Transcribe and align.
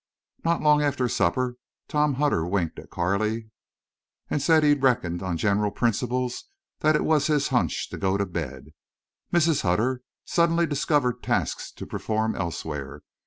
Not 0.43 0.63
long 0.63 0.81
after 0.81 1.07
supper 1.07 1.57
Tom 1.87 2.15
Hutter 2.15 2.43
winked 2.43 2.79
at 2.79 2.89
Carley 2.89 3.51
and 4.31 4.41
said 4.41 4.63
he 4.63 4.73
"reckoned 4.73 5.21
on 5.21 5.37
general 5.37 5.69
principles 5.69 6.45
it 6.83 7.03
was 7.05 7.27
his 7.27 7.49
hunch 7.49 7.87
to 7.91 7.99
go 7.99 8.17
to 8.17 8.25
bed." 8.25 8.69
Mrs. 9.31 9.61
Hutter 9.61 10.01
suddenly 10.25 10.65
discovered 10.65 11.21
tasks 11.21 11.71
to 11.73 11.85
perform 11.85 12.33
elsewhere. 12.35 13.03